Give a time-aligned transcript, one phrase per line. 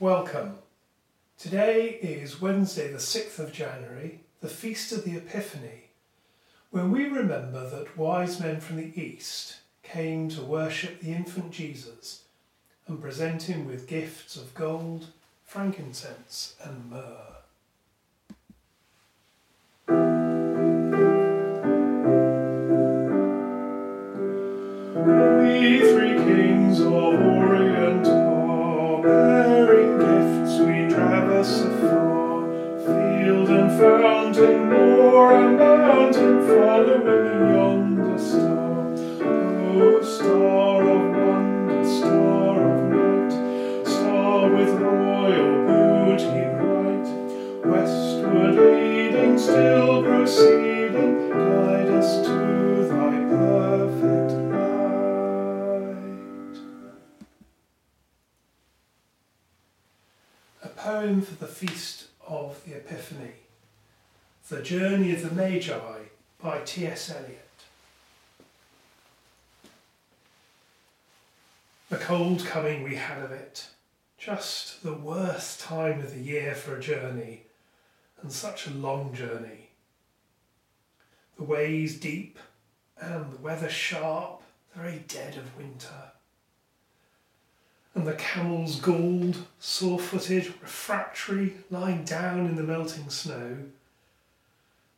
[0.00, 0.56] Welcome.
[1.38, 5.90] Today is Wednesday, the 6th of January, the Feast of the Epiphany,
[6.72, 12.24] when we remember that wise men from the East came to worship the infant Jesus
[12.88, 15.06] and present him with gifts of gold,
[15.44, 17.13] frankincense, and myrrh.
[44.64, 47.06] With royal beauty bright,
[47.66, 54.94] westward leading, still proceeding, guide us to thy perfect light.
[60.62, 63.32] A poem for the feast of the Epiphany.
[64.48, 65.78] The Journey of the Magi
[66.42, 67.10] by T.S.
[67.10, 67.40] Eliot.
[71.90, 73.68] The cold coming we had of it,
[74.24, 77.42] just the worst time of the year for a journey,
[78.22, 79.68] and such a long journey.
[81.36, 82.38] The ways deep
[82.98, 84.40] and the weather sharp,
[84.72, 86.12] the very dead of winter.
[87.94, 93.58] And the camels galled, sore footed, refractory, lying down in the melting snow.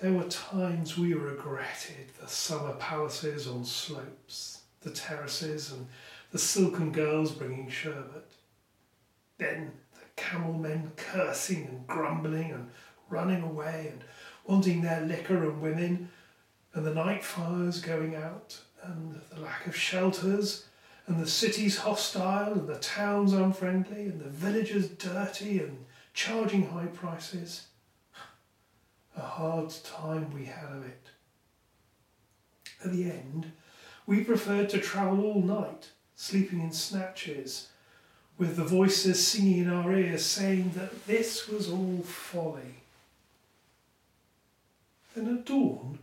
[0.00, 5.88] There were times we regretted the summer palaces on slopes, the terraces, and
[6.30, 8.30] the silken girls bringing sherbet.
[9.38, 12.70] Then the camel men cursing and grumbling and
[13.08, 14.04] running away and
[14.44, 16.10] wanting their liquor and women,
[16.74, 20.66] and the night fires going out, and the lack of shelters,
[21.06, 26.86] and the cities hostile, and the towns unfriendly, and the villagers dirty and charging high
[26.86, 27.68] prices.
[29.16, 31.10] A hard time we had of it.
[32.84, 33.52] At the end,
[34.06, 37.68] we preferred to travel all night, sleeping in snatches,
[38.38, 42.76] with the voices singing in our ears saying that this was all folly.
[45.14, 45.98] Then at dawn,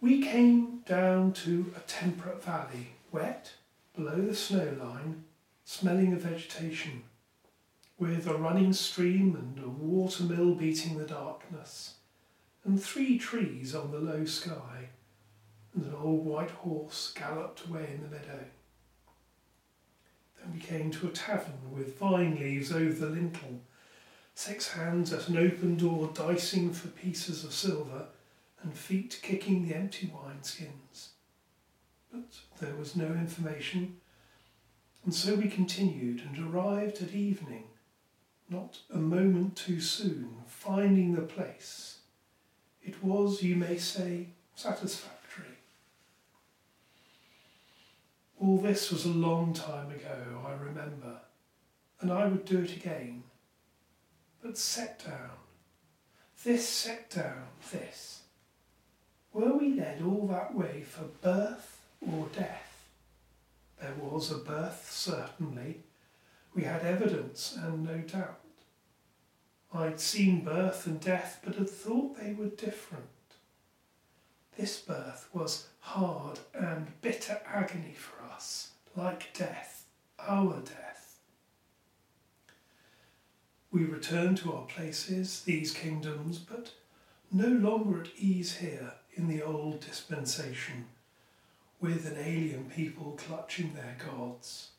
[0.00, 3.52] we came down to a temperate valley, wet,
[3.96, 5.24] below the snow line,
[5.64, 7.02] smelling of vegetation,
[7.98, 11.94] with a running stream and a water mill beating the darkness,
[12.64, 14.88] and three trees on the low sky,
[15.74, 18.44] and an old white horse galloped away in the meadow.
[20.40, 23.60] Then we came to a tavern with vine leaves over the lintel,
[24.34, 28.06] six hands at an open door dicing for pieces of silver,
[28.62, 31.08] and feet kicking the empty wineskins.
[32.12, 33.96] But there was no information,
[35.04, 37.64] and so we continued and arrived at evening,
[38.48, 41.98] not a moment too soon, finding the place.
[42.82, 45.46] It was, you may say, satisfactory.
[48.40, 50.29] All this was a long time ago,
[52.00, 53.22] and I would do it again.
[54.42, 55.36] But set down,
[56.44, 58.22] this set down, this.
[59.32, 62.86] Were we led all that way for birth or death?
[63.80, 65.80] There was a birth, certainly.
[66.54, 68.40] We had evidence and no doubt.
[69.72, 73.04] I'd seen birth and death, but had thought they were different.
[74.56, 79.84] This birth was hard and bitter agony for us, like death,
[80.18, 80.89] our death.
[83.72, 86.72] We return to our places, these kingdoms, but
[87.30, 90.86] no longer at ease here in the old dispensation,
[91.80, 94.70] with an alien people clutching their gods.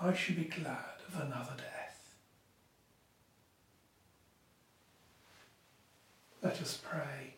[0.00, 2.14] I should be glad of another death.
[6.42, 7.34] Let us pray.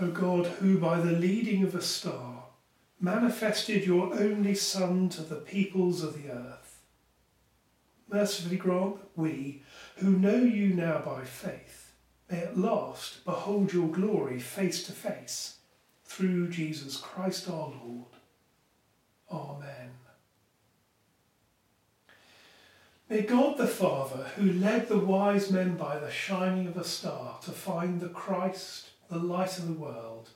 [0.00, 2.44] O God, who by the leading of a star
[2.98, 6.59] manifested your only Son to the peoples of the earth,
[8.10, 9.62] mercifully grant that we,
[9.96, 11.92] who know you now by faith,
[12.30, 15.58] may at last behold your glory face to face
[16.04, 18.06] through Jesus Christ our Lord.
[19.30, 19.90] Amen.
[23.08, 27.38] May God the Father, who led the wise men by the shining of a star
[27.42, 30.30] to find the Christ, the light of the world,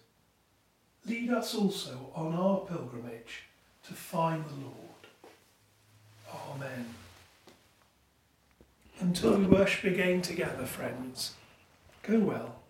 [1.06, 3.44] lead us also on our pilgrimage
[3.86, 4.74] to find the Lord.
[6.52, 6.86] Amen.
[9.14, 11.34] Until we worship again together, friends,
[12.02, 12.63] go well.